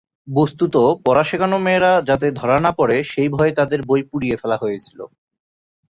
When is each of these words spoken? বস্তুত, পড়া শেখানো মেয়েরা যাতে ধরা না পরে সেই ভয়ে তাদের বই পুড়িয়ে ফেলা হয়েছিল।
বস্তুত, 0.31 0.75
পড়া 1.05 1.23
শেখানো 1.23 1.57
মেয়েরা 1.65 1.91
যাতে 2.09 2.27
ধরা 2.31 2.57
না 2.59 2.71
পরে 2.71 2.97
সেই 3.11 3.29
ভয়ে 3.29 3.57
তাদের 3.59 3.79
বই 3.83 4.01
পুড়িয়ে 4.09 4.39
ফেলা 4.41 4.57
হয়েছিল। 4.57 4.99